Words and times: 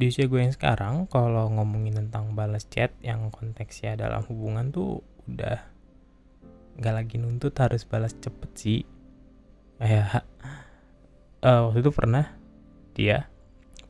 di 0.00 0.08
usia 0.08 0.24
gue 0.24 0.40
yang 0.40 0.56
sekarang 0.56 1.04
kalau 1.12 1.52
ngomongin 1.52 1.92
tentang 1.92 2.32
balas 2.32 2.64
chat 2.72 2.96
yang 3.04 3.28
konteksnya 3.28 4.00
dalam 4.00 4.24
hubungan 4.24 4.72
tuh 4.72 5.04
udah 5.28 5.60
nggak 6.80 6.94
lagi 6.96 7.20
nuntut 7.20 7.52
harus 7.60 7.84
balas 7.84 8.16
cepet 8.16 8.50
sih. 8.56 8.80
Kayak 9.76 10.24
uh, 11.44 11.60
waktu 11.68 11.84
itu 11.84 11.92
pernah 11.92 12.32
dia 12.96 13.28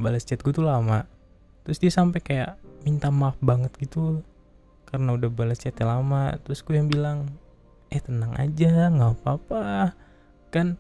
balas 0.03 0.27
chat 0.27 0.43
gue 0.43 0.51
tuh 0.51 0.67
lama. 0.67 1.07
Terus 1.63 1.79
dia 1.79 1.95
sampai 1.95 2.19
kayak 2.19 2.59
minta 2.83 3.15
maaf 3.15 3.39
banget 3.39 3.71
gitu 3.79 4.27
karena 4.91 5.15
udah 5.15 5.31
balas 5.31 5.63
chatnya 5.63 5.95
lama. 5.95 6.35
Terus 6.43 6.67
gue 6.67 6.75
yang 6.75 6.91
bilang 6.91 7.31
eh 7.87 8.03
tenang 8.03 8.35
aja 8.35 8.91
nggak 8.91 9.23
apa-apa. 9.23 9.95
Kan 10.51 10.75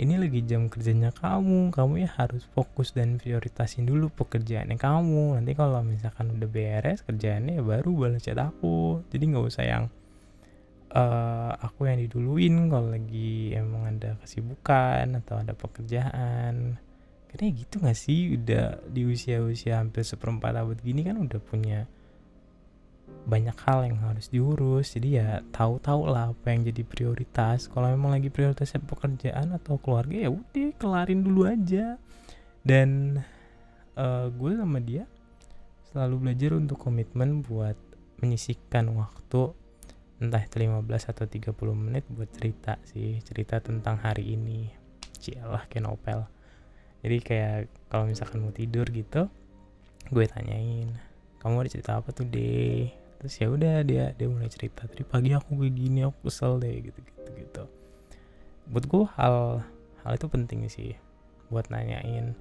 ini 0.00 0.16
lagi 0.16 0.40
jam 0.48 0.72
kerjanya 0.72 1.12
kamu 1.12 1.68
kamu 1.68 2.08
ya 2.08 2.10
harus 2.16 2.48
fokus 2.56 2.96
dan 2.96 3.20
prioritasin 3.20 3.84
dulu 3.84 4.08
pekerjaannya 4.08 4.80
kamu. 4.80 5.36
Nanti 5.36 5.52
kalau 5.52 5.84
misalkan 5.84 6.32
udah 6.32 6.48
beres 6.48 7.04
kerjaannya 7.04 7.60
ya 7.60 7.64
baru 7.64 7.90
balas 7.92 8.24
chat 8.24 8.40
aku. 8.40 9.04
Jadi 9.12 9.24
nggak 9.28 9.44
usah 9.44 9.64
yang 9.68 9.84
uh, 10.96 11.52
aku 11.60 11.88
yang 11.88 12.00
diduluin 12.00 12.68
kalau 12.72 12.92
lagi 12.92 13.52
emang 13.56 13.96
ada 13.96 14.16
kesibukan 14.20 15.20
atau 15.24 15.40
ada 15.40 15.52
pekerjaan. 15.52 16.80
Karena 17.32 17.48
gitu 17.56 17.80
gak 17.80 17.96
sih? 17.96 18.36
Udah 18.36 18.84
di 18.92 19.08
usia-usia 19.08 19.80
hampir 19.80 20.04
seperempat 20.04 20.52
abad 20.52 20.76
gini 20.84 21.00
kan 21.00 21.16
udah 21.16 21.40
punya 21.40 21.88
banyak 23.22 23.54
hal 23.66 23.86
yang 23.86 23.98
harus 24.02 24.28
diurus. 24.28 24.94
Jadi 24.94 25.18
ya 25.18 25.40
tahu-tahu 25.54 26.10
lah 26.10 26.34
apa 26.34 26.46
yang 26.50 26.66
jadi 26.66 26.82
prioritas. 26.82 27.70
Kalau 27.70 27.88
memang 27.90 28.18
lagi 28.18 28.28
prioritasnya 28.28 28.82
pekerjaan 28.82 29.54
atau 29.54 29.78
keluarga 29.78 30.26
ya 30.26 30.30
udah 30.30 30.70
kelarin 30.78 31.22
dulu 31.22 31.46
aja. 31.46 31.96
Dan 32.62 33.20
uh, 33.98 34.26
gue 34.30 34.52
sama 34.54 34.78
dia 34.82 35.06
selalu 35.90 36.28
belajar 36.28 36.50
untuk 36.56 36.78
komitmen 36.80 37.44
buat 37.44 37.76
menyisihkan 38.22 38.88
waktu 38.94 39.52
entah 40.22 40.38
itu 40.38 40.62
15 40.62 40.86
atau 40.86 41.26
30 41.26 41.50
menit 41.74 42.06
buat 42.06 42.30
cerita 42.30 42.78
sih 42.86 43.18
cerita 43.26 43.58
tentang 43.58 43.98
hari 43.98 44.38
ini. 44.38 44.70
Cialah 45.18 45.66
kayak 45.66 45.84
novel. 45.86 46.26
Jadi 47.02 47.18
kayak 47.18 47.58
kalau 47.90 48.06
misalkan 48.06 48.42
mau 48.46 48.54
tidur 48.54 48.86
gitu 48.90 49.26
gue 50.12 50.24
tanyain 50.28 50.92
kamu 51.38 51.66
ada 51.66 51.70
cerita 51.70 51.98
apa 51.98 52.10
tuh 52.10 52.26
deh 52.26 52.90
terus 53.22 53.38
ya 53.38 53.46
udah 53.46 53.86
dia 53.86 54.10
dia 54.18 54.26
mulai 54.26 54.50
cerita 54.50 54.82
tadi 54.90 55.06
pagi 55.06 55.30
aku 55.30 55.54
kayak 55.54 55.78
gini 55.78 56.02
aku 56.02 56.26
kesel 56.26 56.58
deh 56.58 56.74
gitu 56.82 56.98
gitu 56.98 57.30
gitu. 57.38 57.62
Buat 58.66 58.84
gue 58.90 59.04
hal 59.14 59.36
hal 60.02 60.12
itu 60.18 60.26
penting 60.26 60.66
sih 60.66 60.98
buat 61.46 61.70
nanyain 61.70 62.34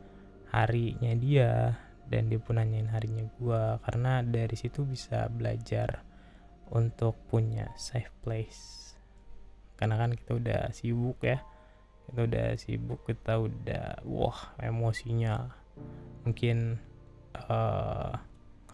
harinya 0.49 1.13
dia 1.13 1.77
dan 2.09 2.33
dia 2.33 2.41
pun 2.41 2.57
nanyain 2.57 2.89
harinya 2.89 3.29
gue 3.37 3.61
karena 3.85 4.25
dari 4.25 4.57
situ 4.57 4.81
bisa 4.81 5.29
belajar 5.29 6.01
untuk 6.73 7.13
punya 7.29 7.69
safe 7.77 8.09
place. 8.25 8.97
Karena 9.77 10.01
kan 10.01 10.17
kita 10.17 10.33
udah 10.33 10.61
sibuk 10.73 11.21
ya. 11.21 11.45
Kita 12.09 12.25
udah 12.25 12.47
sibuk 12.57 13.05
kita 13.05 13.37
udah 13.37 14.01
wah 14.09 14.57
emosinya 14.57 15.45
mungkin 16.25 16.81
uh, 17.37 18.17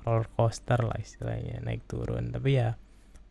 roller 0.08 0.32
coaster 0.40 0.80
lah 0.80 0.96
istilahnya 0.96 1.60
naik 1.60 1.84
turun. 1.92 2.32
Tapi 2.32 2.50
ya 2.56 2.80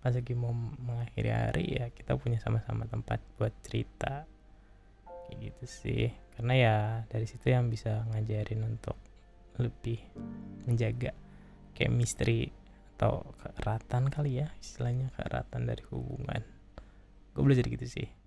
pas 0.04 0.12
lagi 0.12 0.36
mau 0.36 0.52
mengakhiri 0.52 1.32
hari 1.32 1.66
ya 1.80 1.88
kita 1.88 2.20
punya 2.20 2.36
sama-sama 2.36 2.84
tempat 2.84 3.24
buat 3.40 3.56
cerita. 3.64 4.28
Kayak 5.08 5.36
gitu 5.40 5.64
sih. 5.64 6.12
Karena 6.36 6.54
ya 6.54 6.74
dari 7.08 7.24
situ 7.24 7.48
yang 7.48 7.72
bisa 7.72 8.04
ngajarin 8.12 8.60
untuk 8.68 9.00
lebih 9.56 9.96
menjaga 10.68 11.16
chemistry 11.72 12.52
atau 12.96 13.24
keeratan 13.40 14.12
kali 14.12 14.44
ya 14.44 14.52
istilahnya 14.60 15.08
keeratan 15.16 15.64
dari 15.64 15.80
hubungan. 15.88 16.44
Gue 17.32 17.40
belajar 17.40 17.64
gitu 17.64 17.88
sih 17.88 18.25